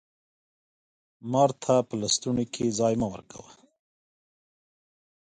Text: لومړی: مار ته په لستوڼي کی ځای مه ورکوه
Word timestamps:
لومړی: 0.03 1.29
مار 1.31 1.49
ته 1.63 1.73
په 1.87 1.93
لستوڼي 2.01 2.45
کی 2.53 2.65
ځای 2.79 2.93
مه 3.01 3.07
ورکوه 3.13 3.51